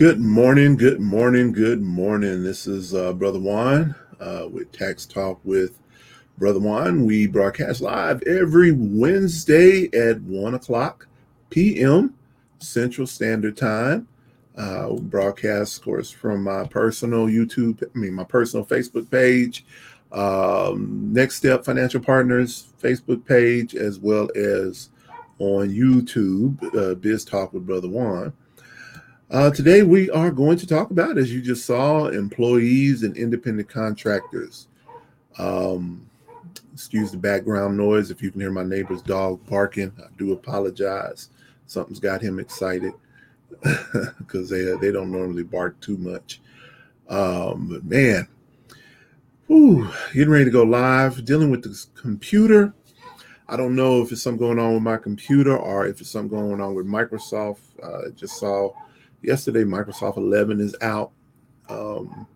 Good 0.00 0.18
morning, 0.18 0.76
good 0.76 0.98
morning, 0.98 1.52
good 1.52 1.82
morning. 1.82 2.42
This 2.42 2.66
is 2.66 2.94
uh, 2.94 3.12
Brother 3.12 3.38
Juan 3.38 3.94
uh, 4.18 4.48
with 4.50 4.72
Tax 4.72 5.04
Talk 5.04 5.38
with 5.44 5.78
Brother 6.38 6.58
Juan. 6.58 7.04
We 7.04 7.26
broadcast 7.26 7.82
live 7.82 8.22
every 8.22 8.72
Wednesday 8.72 9.90
at 9.92 10.18
1 10.22 10.54
o'clock 10.54 11.06
p.m. 11.50 12.14
Central 12.60 13.06
Standard 13.06 13.58
Time. 13.58 14.08
Uh, 14.56 14.94
broadcast, 14.94 15.76
of 15.76 15.84
course, 15.84 16.10
from 16.10 16.44
my 16.44 16.66
personal 16.66 17.26
YouTube, 17.26 17.82
I 17.82 17.98
mean, 17.98 18.14
my 18.14 18.24
personal 18.24 18.64
Facebook 18.64 19.10
page, 19.10 19.66
um, 20.12 21.12
Next 21.12 21.36
Step 21.36 21.62
Financial 21.62 22.00
Partners 22.00 22.72
Facebook 22.82 23.26
page, 23.26 23.74
as 23.74 23.98
well 23.98 24.30
as 24.34 24.88
on 25.38 25.68
YouTube, 25.68 26.56
uh, 26.74 26.94
Biz 26.94 27.26
Talk 27.26 27.52
with 27.52 27.66
Brother 27.66 27.88
Juan. 27.88 28.32
Uh, 29.30 29.48
today, 29.48 29.84
we 29.84 30.10
are 30.10 30.32
going 30.32 30.58
to 30.58 30.66
talk 30.66 30.90
about, 30.90 31.16
as 31.16 31.32
you 31.32 31.40
just 31.40 31.64
saw, 31.64 32.08
employees 32.08 33.04
and 33.04 33.16
independent 33.16 33.68
contractors. 33.68 34.66
Um, 35.38 36.04
excuse 36.72 37.12
the 37.12 37.16
background 37.16 37.76
noise. 37.76 38.10
If 38.10 38.22
you 38.22 38.32
can 38.32 38.40
hear 38.40 38.50
my 38.50 38.64
neighbor's 38.64 39.02
dog 39.02 39.46
barking, 39.46 39.92
I 40.00 40.08
do 40.18 40.32
apologize. 40.32 41.28
Something's 41.68 42.00
got 42.00 42.20
him 42.20 42.40
excited 42.40 42.92
because 44.18 44.50
they 44.50 44.64
they 44.80 44.90
don't 44.90 45.12
normally 45.12 45.44
bark 45.44 45.78
too 45.78 45.96
much. 45.96 46.40
Um, 47.08 47.68
but 47.68 47.84
man, 47.84 48.26
getting 49.46 50.28
ready 50.28 50.46
to 50.46 50.50
go 50.50 50.64
live, 50.64 51.24
dealing 51.24 51.52
with 51.52 51.62
this 51.62 51.86
computer. 51.94 52.74
I 53.48 53.56
don't 53.56 53.76
know 53.76 54.02
if 54.02 54.10
it's 54.10 54.22
something 54.22 54.44
going 54.44 54.58
on 54.58 54.74
with 54.74 54.82
my 54.82 54.96
computer 54.96 55.56
or 55.56 55.86
if 55.86 56.00
it's 56.00 56.10
something 56.10 56.36
going 56.36 56.60
on 56.60 56.74
with 56.74 56.86
Microsoft. 56.86 57.60
Uh, 57.80 58.10
just 58.10 58.36
saw 58.36 58.72
yesterday 59.22 59.64
Microsoft 59.64 60.16
11 60.16 60.60
is 60.60 60.74
out. 60.82 61.12
Um, 61.68 62.26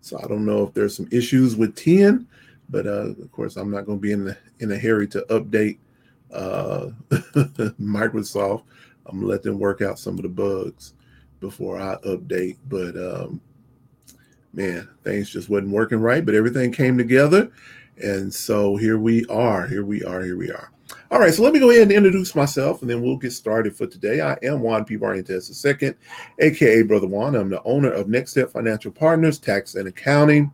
so 0.00 0.18
I 0.22 0.26
don't 0.26 0.44
know 0.44 0.64
if 0.66 0.74
there's 0.74 0.96
some 0.96 1.08
issues 1.12 1.56
with 1.56 1.76
10, 1.76 2.26
but 2.68 2.86
uh, 2.86 3.10
of 3.10 3.32
course 3.32 3.56
I'm 3.56 3.70
not 3.70 3.86
going 3.86 3.98
to 3.98 4.02
be 4.02 4.12
in 4.12 4.24
the, 4.24 4.36
in 4.58 4.72
a 4.72 4.78
hurry 4.78 5.06
to 5.08 5.24
update 5.30 5.78
uh, 6.32 6.88
Microsoft. 7.80 8.64
I'm 9.06 9.16
gonna 9.18 9.26
let 9.26 9.42
them 9.42 9.58
work 9.58 9.82
out 9.82 9.98
some 9.98 10.16
of 10.16 10.22
the 10.22 10.28
bugs 10.28 10.94
before 11.40 11.78
I 11.78 11.96
update. 12.06 12.58
But 12.68 12.96
um, 12.96 13.40
man, 14.52 14.88
things 15.04 15.30
just 15.30 15.48
wasn't 15.48 15.72
working 15.72 15.98
right, 15.98 16.24
but 16.24 16.34
everything 16.34 16.72
came 16.72 16.96
together, 16.96 17.50
and 18.02 18.32
so 18.32 18.76
here 18.76 18.98
we 18.98 19.24
are. 19.26 19.66
Here 19.66 19.84
we 19.84 20.04
are. 20.04 20.22
Here 20.22 20.36
we 20.36 20.50
are. 20.50 20.70
All 21.10 21.18
right, 21.18 21.32
so 21.32 21.42
let 21.42 21.52
me 21.52 21.60
go 21.60 21.70
ahead 21.70 21.82
and 21.82 21.92
introduce 21.92 22.34
myself, 22.34 22.80
and 22.80 22.90
then 22.90 23.02
we'll 23.02 23.16
get 23.16 23.32
started 23.32 23.76
for 23.76 23.86
today. 23.86 24.20
I 24.20 24.38
am 24.42 24.60
Juan 24.60 24.84
P. 24.84 24.96
Barrientos 24.96 25.82
II, 25.82 25.94
aka 26.38 26.82
Brother 26.82 27.06
Juan. 27.06 27.34
I'm 27.34 27.50
the 27.50 27.62
owner 27.64 27.90
of 27.90 28.08
Next 28.08 28.32
Step 28.32 28.50
Financial 28.50 28.90
Partners, 28.90 29.38
Tax 29.38 29.74
and 29.74 29.88
Accounting. 29.88 30.52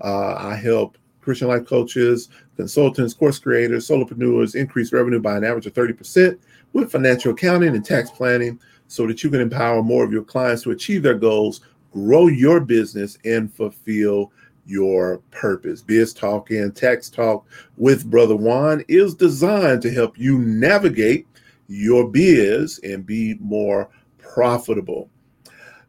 Uh, 0.00 0.34
I 0.34 0.54
help 0.54 0.96
Christian 1.20 1.48
life 1.48 1.66
coaches, 1.66 2.28
consultants, 2.56 3.14
course 3.14 3.38
creators, 3.38 3.88
solopreneurs 3.88 4.54
increase 4.54 4.92
revenue 4.92 5.20
by 5.20 5.36
an 5.36 5.44
average 5.44 5.66
of 5.66 5.74
30% 5.74 6.38
with 6.72 6.92
financial 6.92 7.32
accounting 7.32 7.74
and 7.74 7.84
tax 7.84 8.10
planning 8.10 8.60
so 8.86 9.06
that 9.06 9.24
you 9.24 9.30
can 9.30 9.40
empower 9.40 9.82
more 9.82 10.04
of 10.04 10.12
your 10.12 10.22
clients 10.22 10.62
to 10.62 10.70
achieve 10.70 11.02
their 11.02 11.14
goals, 11.14 11.62
grow 11.92 12.28
your 12.28 12.60
business, 12.60 13.18
and 13.24 13.52
fulfill 13.52 14.30
your 14.66 15.18
purpose. 15.30 15.82
Biz 15.82 16.14
Talk 16.14 16.50
and 16.50 16.74
Tax 16.74 17.08
Talk 17.08 17.46
with 17.76 18.10
Brother 18.10 18.36
Juan 18.36 18.84
is 18.88 19.14
designed 19.14 19.82
to 19.82 19.90
help 19.90 20.18
you 20.18 20.38
navigate 20.38 21.26
your 21.68 22.08
biz 22.08 22.78
and 22.82 23.06
be 23.06 23.36
more 23.40 23.88
profitable. 24.18 25.08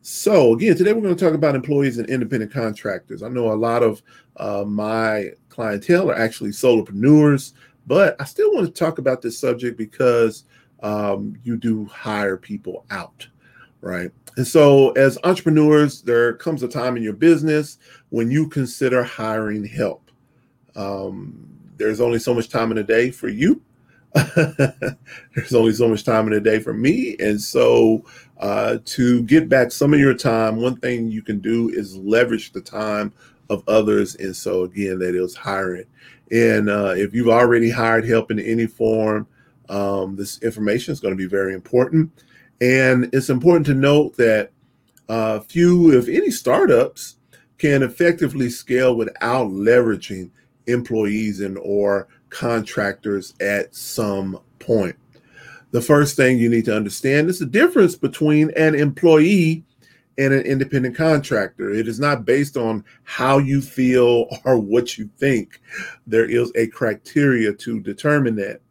So, 0.01 0.53
again, 0.53 0.77
today 0.77 0.93
we're 0.93 1.01
going 1.01 1.15
to 1.15 1.25
talk 1.25 1.33
about 1.33 1.55
employees 1.55 1.97
and 1.97 2.09
independent 2.09 2.53
contractors. 2.53 3.23
I 3.23 3.27
know 3.27 3.51
a 3.51 3.55
lot 3.55 3.83
of 3.83 4.01
uh, 4.37 4.63
my 4.65 5.31
clientele 5.49 6.09
are 6.09 6.17
actually 6.17 6.51
solopreneurs, 6.51 7.53
but 7.87 8.15
I 8.19 8.23
still 8.23 8.53
want 8.53 8.67
to 8.67 8.71
talk 8.71 8.99
about 8.99 9.21
this 9.21 9.37
subject 9.37 9.77
because 9.77 10.45
um, 10.81 11.35
you 11.43 11.57
do 11.57 11.85
hire 11.85 12.37
people 12.37 12.85
out, 12.89 13.27
right? 13.81 14.11
And 14.37 14.47
so, 14.47 14.91
as 14.91 15.17
entrepreneurs, 15.23 16.01
there 16.01 16.33
comes 16.33 16.61
a 16.63 16.67
time 16.67 16.95
in 16.95 17.03
your 17.03 17.13
business 17.13 17.79
when 18.09 18.29
you 18.29 18.47
consider 18.47 19.03
hiring 19.03 19.65
help. 19.65 20.11
Um, 20.75 21.49
there's 21.77 21.99
only 21.99 22.19
so 22.19 22.33
much 22.33 22.49
time 22.49 22.71
in 22.71 22.77
a 22.77 22.83
day 22.83 23.11
for 23.11 23.29
you. 23.29 23.61
there's 24.35 25.53
only 25.53 25.73
so 25.73 25.87
much 25.87 26.03
time 26.03 26.27
in 26.27 26.33
a 26.33 26.39
day 26.39 26.59
for 26.59 26.73
me. 26.73 27.15
And 27.19 27.41
so, 27.41 28.05
uh, 28.39 28.77
to 28.85 29.23
get 29.23 29.49
back 29.49 29.71
some 29.71 29.93
of 29.93 29.99
your 29.99 30.13
time, 30.13 30.57
one 30.57 30.77
thing 30.77 31.09
you 31.09 31.23
can 31.23 31.39
do 31.39 31.69
is 31.69 31.97
leverage 31.97 32.51
the 32.51 32.61
time 32.61 33.11
of 33.49 33.63
others. 33.67 34.15
And 34.15 34.35
so, 34.35 34.63
again, 34.63 34.99
that 34.99 35.15
is 35.15 35.35
hiring. 35.35 35.85
And 36.31 36.69
uh, 36.69 36.93
if 36.95 37.13
you've 37.13 37.29
already 37.29 37.69
hired 37.69 38.05
help 38.05 38.31
in 38.31 38.39
any 38.39 38.67
form, 38.67 39.27
um, 39.69 40.15
this 40.15 40.41
information 40.43 40.91
is 40.91 40.99
going 40.99 41.13
to 41.13 41.17
be 41.17 41.27
very 41.27 41.53
important. 41.53 42.11
And 42.59 43.09
it's 43.13 43.29
important 43.29 43.65
to 43.67 43.73
note 43.73 44.17
that 44.17 44.51
uh, 45.09 45.39
few, 45.41 45.97
if 45.97 46.07
any, 46.07 46.31
startups 46.31 47.17
can 47.57 47.83
effectively 47.83 48.49
scale 48.49 48.95
without 48.95 49.47
leveraging 49.47 50.29
employees 50.67 51.41
and 51.41 51.57
or 51.59 52.07
contractors 52.29 53.33
at 53.39 53.73
some 53.73 54.39
point. 54.59 54.95
The 55.71 55.81
first 55.81 56.15
thing 56.15 56.37
you 56.37 56.49
need 56.49 56.65
to 56.65 56.75
understand 56.75 57.29
is 57.29 57.39
the 57.39 57.45
difference 57.45 57.95
between 57.95 58.51
an 58.51 58.75
employee 58.75 59.63
and 60.17 60.33
an 60.33 60.41
independent 60.41 60.95
contractor. 60.95 61.69
It 61.69 61.87
is 61.87 61.99
not 61.99 62.25
based 62.25 62.57
on 62.57 62.83
how 63.03 63.37
you 63.37 63.61
feel 63.61 64.27
or 64.45 64.57
what 64.57 64.97
you 64.97 65.09
think. 65.17 65.61
There 66.05 66.25
is 66.25 66.51
a 66.55 66.67
criteria 66.67 67.53
to 67.53 67.79
determine 67.79 68.35
that. 68.37 68.61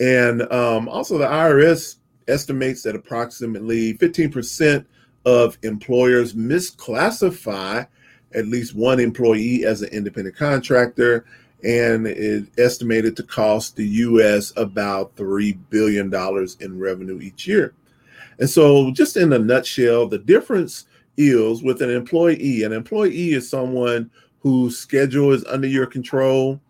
And 0.00 0.42
um, 0.52 0.88
also, 0.88 1.18
the 1.18 1.26
IRS 1.26 1.96
estimates 2.28 2.82
that 2.82 2.96
approximately 2.96 3.94
15% 3.94 4.84
of 5.24 5.58
employers 5.62 6.34
misclassify 6.34 7.86
at 8.34 8.46
least 8.46 8.74
one 8.74 9.00
employee 9.00 9.64
as 9.64 9.82
an 9.82 9.88
independent 9.90 10.36
contractor, 10.36 11.24
and 11.62 12.06
it 12.06 12.46
estimated 12.58 13.16
to 13.16 13.22
cost 13.22 13.76
the 13.76 13.86
U.S. 13.86 14.52
about 14.56 15.14
$3 15.16 15.56
billion 15.70 16.12
in 16.60 16.78
revenue 16.78 17.20
each 17.20 17.46
year. 17.46 17.74
And 18.38 18.50
so, 18.50 18.90
just 18.90 19.16
in 19.16 19.32
a 19.32 19.38
nutshell, 19.38 20.08
the 20.08 20.18
difference 20.18 20.86
is 21.16 21.62
with 21.62 21.80
an 21.80 21.90
employee. 21.90 22.64
An 22.64 22.72
employee 22.72 23.32
is 23.32 23.48
someone 23.48 24.10
whose 24.40 24.76
schedule 24.76 25.32
is 25.32 25.44
under 25.46 25.68
your 25.68 25.86
control, 25.86 26.60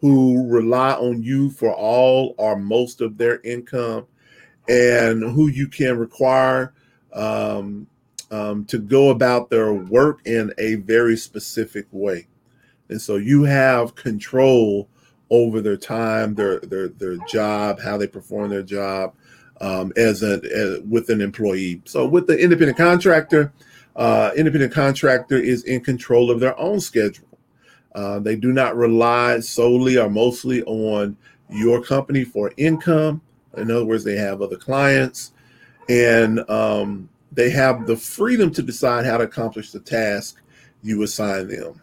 who 0.00 0.46
rely 0.46 0.92
on 0.92 1.22
you 1.22 1.50
for 1.50 1.72
all 1.72 2.34
or 2.36 2.56
most 2.56 3.00
of 3.00 3.16
their 3.16 3.40
income, 3.40 4.06
and 4.68 5.22
who 5.22 5.48
you 5.48 5.68
can 5.68 5.98
require 5.98 6.72
um, 7.12 7.86
um, 8.30 8.64
to 8.66 8.78
go 8.78 9.10
about 9.10 9.50
their 9.50 9.72
work 9.72 10.20
in 10.26 10.52
a 10.58 10.76
very 10.76 11.16
specific 11.16 11.86
way. 11.92 12.26
And 12.88 13.00
so 13.00 13.16
you 13.16 13.44
have 13.44 13.94
control 13.94 14.88
over 15.30 15.60
their 15.60 15.76
time, 15.76 16.34
their 16.34 16.60
their 16.60 16.88
their 16.88 17.16
job, 17.28 17.80
how 17.80 17.96
they 17.96 18.06
perform 18.06 18.50
their 18.50 18.62
job 18.62 19.14
um, 19.60 19.92
as 19.96 20.22
a 20.22 20.40
as, 20.54 20.80
with 20.80 21.08
an 21.10 21.20
employee. 21.20 21.80
So 21.84 22.06
with 22.06 22.26
the 22.26 22.38
independent 22.38 22.76
contractor, 22.76 23.52
uh, 23.96 24.32
independent 24.36 24.72
contractor 24.72 25.36
is 25.38 25.64
in 25.64 25.82
control 25.82 26.30
of 26.30 26.40
their 26.40 26.58
own 26.58 26.80
schedule. 26.80 27.28
Uh, 27.94 28.18
they 28.18 28.36
do 28.36 28.52
not 28.52 28.76
rely 28.76 29.38
solely 29.40 29.96
or 29.96 30.10
mostly 30.10 30.62
on 30.64 31.16
your 31.48 31.82
company 31.82 32.24
for 32.24 32.52
income. 32.56 33.20
In 33.56 33.70
other 33.70 33.84
words, 33.84 34.04
they 34.04 34.16
have 34.16 34.42
other 34.42 34.56
clients 34.56 35.32
and 35.88 36.48
um, 36.50 37.08
they 37.32 37.50
have 37.50 37.86
the 37.86 37.96
freedom 37.96 38.50
to 38.52 38.62
decide 38.62 39.04
how 39.04 39.18
to 39.18 39.24
accomplish 39.24 39.70
the 39.70 39.80
task 39.80 40.40
you 40.82 41.02
assign 41.02 41.48
them. 41.48 41.80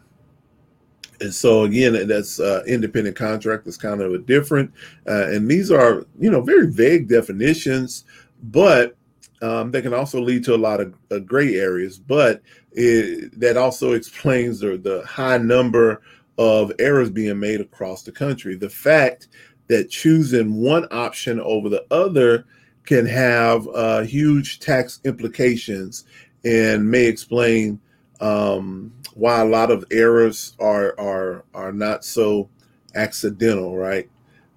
And 1.19 1.33
so 1.33 1.63
again, 1.63 2.07
that's 2.07 2.39
uh, 2.39 2.63
independent 2.67 3.15
contract 3.15 3.67
is 3.67 3.77
kind 3.77 4.01
of 4.01 4.13
a 4.13 4.17
different, 4.17 4.71
uh, 5.07 5.27
and 5.27 5.47
these 5.47 5.71
are 5.71 6.05
you 6.19 6.31
know 6.31 6.41
very 6.41 6.67
vague 6.71 7.07
definitions, 7.07 8.05
but 8.43 8.95
um, 9.43 9.69
they 9.69 9.83
can 9.83 9.93
also 9.93 10.19
lead 10.19 10.43
to 10.45 10.55
a 10.55 10.57
lot 10.57 10.81
of 10.81 10.95
uh, 11.11 11.19
gray 11.19 11.55
areas. 11.55 11.99
But 11.99 12.41
it, 12.71 13.39
that 13.39 13.55
also 13.55 13.93
explains 13.93 14.59
the, 14.59 14.77
the 14.77 15.03
high 15.05 15.37
number 15.37 16.01
of 16.39 16.71
errors 16.79 17.11
being 17.11 17.39
made 17.39 17.61
across 17.61 18.01
the 18.01 18.11
country. 18.11 18.55
The 18.55 18.69
fact 18.69 19.27
that 19.71 19.89
choosing 19.89 20.55
one 20.55 20.85
option 20.91 21.39
over 21.39 21.69
the 21.69 21.85
other 21.91 22.45
can 22.85 23.05
have 23.05 23.65
uh, 23.69 24.01
huge 24.01 24.59
tax 24.59 24.99
implications 25.05 26.03
and 26.43 26.91
may 26.91 27.05
explain 27.05 27.79
um, 28.19 28.91
why 29.13 29.39
a 29.39 29.45
lot 29.45 29.71
of 29.71 29.85
errors 29.89 30.57
are 30.59 30.93
are 30.99 31.45
are 31.53 31.71
not 31.71 32.03
so 32.03 32.49
accidental, 32.95 33.77
right? 33.77 34.09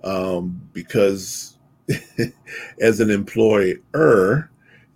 Um, 0.02 0.60
because 0.72 1.58
as 2.80 2.98
an 2.98 3.10
employer, 3.10 4.50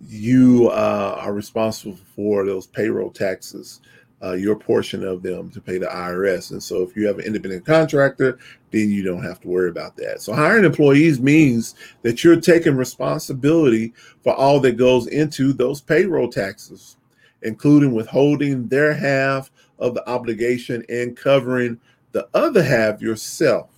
you 0.05 0.69
uh, 0.69 1.15
are 1.17 1.33
responsible 1.33 1.97
for 2.13 2.45
those 2.45 2.67
payroll 2.67 3.09
taxes, 3.09 3.79
uh, 4.21 4.33
your 4.33 4.55
portion 4.55 5.03
of 5.03 5.23
them 5.23 5.49
to 5.51 5.61
pay 5.61 5.77
the 5.77 5.85
IRS. 5.85 6.51
And 6.51 6.61
so 6.61 6.81
if 6.81 6.95
you 6.95 7.07
have 7.07 7.19
an 7.19 7.25
independent 7.25 7.65
contractor, 7.65 8.39
then 8.71 8.89
you 8.89 9.03
don't 9.03 9.23
have 9.23 9.39
to 9.41 9.47
worry 9.47 9.69
about 9.69 9.95
that. 9.97 10.21
So 10.21 10.33
hiring 10.33 10.65
employees 10.65 11.19
means 11.19 11.75
that 12.01 12.23
you're 12.23 12.39
taking 12.41 12.75
responsibility 12.75 13.93
for 14.23 14.33
all 14.33 14.59
that 14.61 14.77
goes 14.77 15.07
into 15.07 15.53
those 15.53 15.81
payroll 15.81 16.29
taxes, 16.29 16.97
including 17.43 17.93
withholding 17.93 18.67
their 18.67 18.93
half 18.93 19.51
of 19.79 19.93
the 19.93 20.07
obligation 20.09 20.83
and 20.89 21.15
covering 21.15 21.79
the 22.11 22.27
other 22.33 22.63
half 22.63 23.01
yourself. 23.01 23.69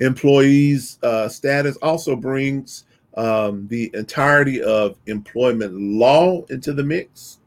Employees' 0.00 0.98
uh, 1.02 1.28
status 1.28 1.76
also 1.78 2.14
brings 2.14 2.84
um, 3.16 3.66
the 3.68 3.90
entirety 3.94 4.62
of 4.62 4.98
employment 5.06 5.72
law 5.74 6.44
into 6.50 6.72
the 6.72 6.84
mix. 6.84 7.38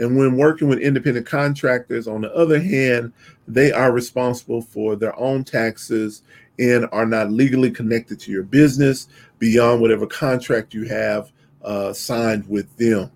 And 0.00 0.16
when 0.16 0.36
working 0.36 0.68
with 0.68 0.80
independent 0.80 1.26
contractors, 1.26 2.08
on 2.08 2.22
the 2.22 2.34
other 2.34 2.60
hand, 2.60 3.12
they 3.46 3.70
are 3.70 3.92
responsible 3.92 4.62
for 4.62 4.96
their 4.96 5.18
own 5.18 5.44
taxes 5.44 6.22
and 6.58 6.86
are 6.92 7.06
not 7.06 7.30
legally 7.30 7.70
connected 7.70 8.18
to 8.20 8.32
your 8.32 8.42
business 8.42 9.08
beyond 9.38 9.80
whatever 9.80 10.06
contract 10.06 10.74
you 10.74 10.84
have 10.84 11.30
uh, 11.62 11.92
signed 11.92 12.48
with 12.48 12.74
them. 12.76 13.10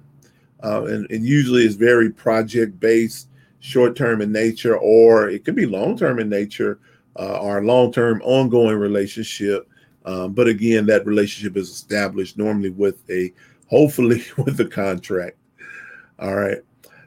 Uh, 0.63 0.85
and, 0.85 1.11
and, 1.11 1.27
usually 1.27 1.63
it's 1.63 1.75
very 1.75 2.11
project 2.11 2.79
based, 2.81 3.29
short 3.61 3.97
term 3.97 4.23
in 4.23 4.33
nature, 4.33 4.79
or 4.79 5.29
it 5.29 5.45
could 5.45 5.55
be 5.55 5.67
long 5.67 5.97
term 5.97 6.19
in 6.19 6.29
nature 6.29 6.79
uh, 7.19 7.39
or 7.39 7.63
long 7.63 7.93
term 7.93 8.23
ongoing 8.23 8.77
relationship 8.77 9.69
um, 10.05 10.33
but 10.33 10.49
again, 10.49 10.87
that 10.87 11.07
relationship 11.07 11.57
is 11.57 11.71
established 11.71 12.37
normally 12.37 12.71
with 12.71 12.99
a, 13.11 13.33
hopefully, 13.69 14.25
with 14.37 14.61
a 14.61 14.67
contract. 14.67 15.37
All 16.19 16.35
right. 16.35 16.59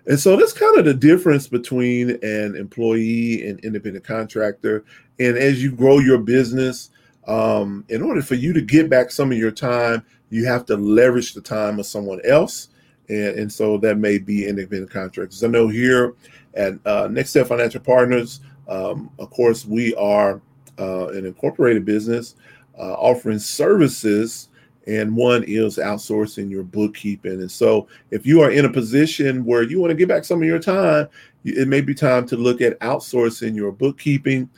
And 0.08 0.20
so 0.20 0.38
that's 0.38 0.54
kind 0.54 0.78
of 0.78 0.86
the 0.86 0.94
difference 0.94 1.48
between 1.48 2.12
an 2.24 2.56
employee 2.56 3.48
and 3.48 3.60
independent 3.60 4.06
contractor. 4.06 4.86
And 5.20 5.38
as 5.38 5.62
you 5.62 5.72
grow 5.72 6.00
your 6.00 6.20
business, 6.20 6.92
um, 7.28 7.84
in 7.90 8.02
order 8.02 8.22
for 8.22 8.36
you 8.36 8.54
to 8.54 8.62
get 8.62 8.90
back 8.90 9.12
some 9.12 9.32
of 9.34 9.38
your 9.38 9.52
time, 9.52 10.06
you 10.30 10.46
have 10.46 10.66
to 10.68 10.78
leverage 10.78 11.34
the 11.34 11.42
time 11.42 11.78
of 11.78 11.86
someone 11.86 12.22
else. 12.24 12.70
And, 13.10 13.38
and 13.38 13.52
so 13.52 13.78
that 13.80 13.98
may 13.98 14.18
be 14.18 14.48
independent 14.48 14.92
contractors. 14.92 15.44
I 15.44 15.48
know 15.48 15.68
here 15.68 16.14
at 16.54 16.74
uh, 16.86 17.10
Next 17.10 17.32
Step 17.32 17.48
Financial 17.48 17.82
Partners, 17.82 18.40
um, 18.70 19.10
of 19.20 19.30
course, 19.30 19.66
we 19.66 19.94
are 19.96 20.42
uh, 20.80 21.10
an 21.10 21.26
incorporated 21.26 21.84
business 21.84 22.36
uh, 22.78 22.94
offering 22.94 23.40
services 23.40 24.50
and 24.88 25.16
one 25.16 25.44
is 25.44 25.78
outsourcing 25.78 26.50
your 26.50 26.64
bookkeeping. 26.64 27.42
And 27.42 27.52
so, 27.52 27.88
if 28.12 28.26
you 28.26 28.42
are 28.42 28.52
in 28.52 28.66
a 28.66 28.72
position 28.72 29.44
where 29.46 29.64
you 29.64 29.80
want 29.80 29.92
to 29.92 29.96
get 29.96 30.08
back 30.08 30.24
some 30.24 30.42
of 30.42 30.48
your 30.48 30.60
time, 30.60 31.10
it 31.44 31.68
may 31.68 31.82
be 31.82 31.94
time 31.94 32.26
to 32.28 32.38
look 32.38 32.62
at 32.62 32.80
outsourcing 32.80 33.56
your 33.56 33.72
bookkeeping. 33.72 34.50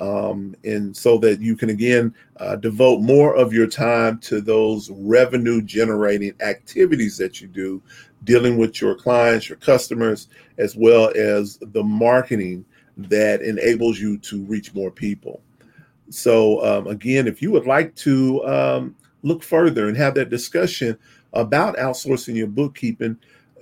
Um, 0.00 0.54
and 0.62 0.96
so 0.96 1.18
that 1.18 1.40
you 1.40 1.56
can 1.56 1.70
again 1.70 2.14
uh, 2.36 2.54
devote 2.54 3.00
more 3.00 3.34
of 3.34 3.52
your 3.52 3.66
time 3.66 4.18
to 4.20 4.40
those 4.40 4.90
revenue 4.90 5.60
generating 5.60 6.34
activities 6.40 7.16
that 7.16 7.40
you 7.40 7.48
do, 7.48 7.82
dealing 8.22 8.58
with 8.58 8.80
your 8.80 8.94
clients, 8.94 9.48
your 9.48 9.58
customers, 9.58 10.28
as 10.58 10.76
well 10.76 11.10
as 11.16 11.58
the 11.72 11.82
marketing 11.82 12.64
that 12.96 13.42
enables 13.42 13.98
you 13.98 14.18
to 14.18 14.44
reach 14.44 14.72
more 14.72 14.92
people. 14.92 15.40
So, 16.10 16.64
um, 16.64 16.86
again, 16.86 17.26
if 17.26 17.42
you 17.42 17.50
would 17.50 17.66
like 17.66 17.94
to 17.96 18.44
um, 18.46 18.96
look 19.22 19.42
further 19.42 19.88
and 19.88 19.96
have 19.96 20.14
that 20.14 20.30
discussion 20.30 20.98
about 21.32 21.76
outsourcing 21.76 22.36
your 22.36 22.46
bookkeeping, 22.46 23.16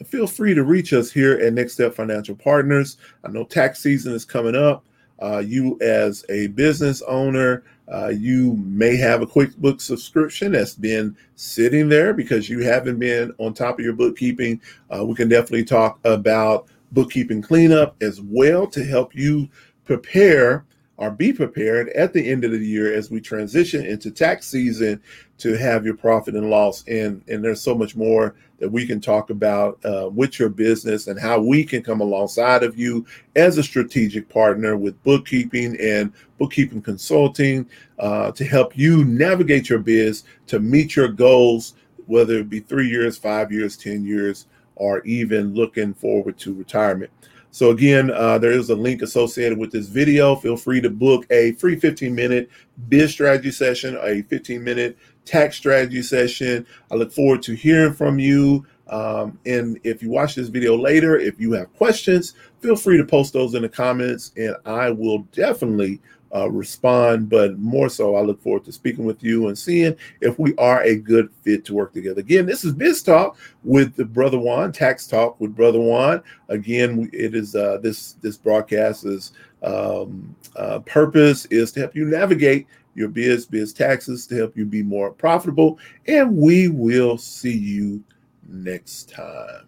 feel 0.05 0.27
free 0.27 0.55
to 0.55 0.65
reach 0.65 0.93
us 0.93 1.11
here 1.11 1.35
at 1.35 1.53
Next 1.53 1.75
Step 1.75 1.95
Financial 1.95 2.37
Partners. 2.37 2.99
I 3.25 3.29
know 3.29 3.45
tax 3.45 3.81
season 3.81 4.13
is 4.13 4.25
coming 4.25 4.55
up. 4.55 4.85
Uh, 5.21 5.39
you, 5.39 5.79
as 5.81 6.25
a 6.29 6.49
business 6.49 7.01
owner, 7.03 7.65
uh, 7.93 8.09
you 8.09 8.55
may 8.67 8.97
have 8.97 9.23
a 9.23 9.27
QuickBooks 9.27 9.81
subscription 9.81 10.53
that's 10.53 10.75
been 10.75 11.17
sitting 11.37 11.89
there 11.89 12.13
because 12.13 12.51
you 12.51 12.63
haven't 12.63 12.99
been 12.99 13.33
on 13.39 13.55
top 13.55 13.79
of 13.79 13.85
your 13.85 13.95
bookkeeping. 13.95 14.61
Uh, 14.95 15.05
we 15.05 15.15
can 15.15 15.29
definitely 15.29 15.65
talk 15.65 15.99
about 16.05 16.67
bookkeeping 16.93 17.41
cleanup 17.41 17.97
as 18.03 18.21
well 18.21 18.67
to 18.67 18.85
help 18.85 19.15
you 19.15 19.49
prepare 19.85 20.67
or 20.99 21.11
be 21.11 21.33
prepared 21.33 21.89
at 21.91 22.13
the 22.13 22.31
end 22.31 22.45
of 22.45 22.51
the 22.53 22.59
year 22.59 22.93
as 22.93 23.11
we 23.11 23.21
transition 23.21 23.85
into 23.85 24.11
tax 24.11 24.47
season 24.47 25.01
to 25.39 25.57
have 25.57 25.85
your 25.85 25.97
profit 25.97 26.35
and 26.35 26.49
loss. 26.49 26.85
And, 26.89 27.23
and 27.29 27.45
there's 27.45 27.61
so 27.61 27.75
much 27.75 27.95
more 27.95 28.35
that 28.59 28.71
we 28.71 28.87
can 28.87 29.01
talk 29.01 29.29
about 29.29 29.79
uh, 29.85 30.09
with 30.09 30.39
your 30.39 30.49
business 30.49 31.09
and 31.09 31.21
how 31.21 31.39
we 31.39 31.65
can 31.65 31.83
come 31.83 32.01
alongside 32.01 32.63
of 32.63 32.79
you 32.79 33.05
as 33.35 33.59
a 33.59 33.63
strategic 33.63 34.29
partner 34.29 34.77
with 34.77 35.03
bookkeeping 35.03 35.77
and 35.79 36.13
bookkeeping 36.39 36.81
consulting 36.81 37.69
uh, 37.99 38.33
to 38.33 38.45
help 38.45 38.77
you 38.77 39.05
navigate 39.05 39.69
your 39.69 39.79
biz 39.79 40.25
to 40.47 40.59
meet 40.59 40.97
your 40.97 41.09
goals, 41.09 41.75
whether 42.07 42.39
it 42.39 42.49
be 42.49 42.61
three 42.61 42.89
years, 42.89 43.19
five 43.19 43.53
years, 43.53 43.77
10 43.77 44.07
years, 44.07 44.47
or 44.77 45.03
even 45.03 45.55
looking 45.55 45.93
forward 45.93 46.39
to 46.39 46.55
retirement. 46.55 47.11
So 47.51 47.71
again, 47.71 48.11
uh, 48.11 48.39
there 48.39 48.53
is 48.53 48.71
a 48.71 48.75
link 48.75 49.03
associated 49.03 49.59
with 49.59 49.73
this 49.73 49.87
video. 49.87 50.37
Feel 50.37 50.57
free 50.57 50.81
to 50.81 50.91
book 50.91 51.27
a 51.31 51.53
free 51.53 51.77
15 51.79 52.15
minute 52.15 52.51
biz 52.89 53.11
strategy 53.13 53.51
session, 53.51 53.99
a 54.03 54.23
15 54.23 54.63
minute 54.63 54.99
tax 55.25 55.57
strategy 55.57 56.03
session. 56.03 56.67
I 56.91 56.97
look 56.97 57.13
forward 57.13 57.43
to 57.45 57.55
hearing 57.55 57.93
from 57.93 58.19
you. 58.19 58.67
Um, 58.89 59.39
and 59.47 59.81
if 59.83 60.03
you 60.03 60.11
watch 60.11 60.37
this 60.37 60.49
video 60.49 60.77
later, 60.77 61.19
if 61.19 61.41
you 61.41 61.53
have 61.53 61.75
questions, 61.75 62.35
feel 62.61 62.77
free 62.77 62.97
to 62.99 63.05
post 63.05 63.33
those 63.33 63.55
in 63.55 63.63
the 63.63 63.69
comments 63.69 64.33
and 64.37 64.55
I 64.65 64.91
will 64.91 65.21
definitely 65.33 66.01
uh, 66.35 66.51
respond. 66.51 67.29
But 67.29 67.59
more 67.59 67.89
so, 67.89 68.17
I 68.17 68.23
look 68.23 68.43
forward 68.43 68.65
to 68.65 68.73
speaking 68.73 69.05
with 69.05 69.23
you 69.23 69.49
and 69.49 69.59
seeing 69.59 69.97
if 70.21 70.39
we 70.39 70.55
are 70.57 70.83
a 70.83 70.97
good 70.97 71.31
fit 71.43 71.65
to 71.67 71.75
work 71.75 71.93
together. 71.93 72.21
Again, 72.21 72.47
this 72.47 72.65
is 72.65 72.73
Biz 72.73 73.03
Talk 73.03 73.37
with 73.65 73.95
the 73.97 74.05
Brother 74.05 74.39
Juan, 74.39 74.73
Tax 74.73 75.07
Talk 75.07 75.41
with 75.41 75.55
Brother 75.55 75.81
Juan. 75.81 76.23
Again, 76.49 77.11
it 77.13 77.35
is 77.35 77.55
uh, 77.55 77.79
this 77.79 78.13
this 78.15 78.37
broadcast 78.37 79.05
is 79.05 79.33
um, 79.63 80.35
uh, 80.57 80.81
purpose 80.81 81.47
is 81.47 81.73
to 81.73 81.81
help 81.81 81.95
you 81.95 82.07
navigate 82.07 82.67
your 82.95 83.09
biz, 83.09 83.47
biz 83.47 83.73
taxes, 83.73 84.27
to 84.27 84.35
help 84.35 84.57
you 84.57 84.65
be 84.65 84.83
more 84.83 85.11
profitable. 85.11 85.79
And 86.07 86.37
we 86.37 86.69
will 86.69 87.19
see 87.19 87.57
you 87.57 88.03
next 88.49 89.11
time. 89.11 89.67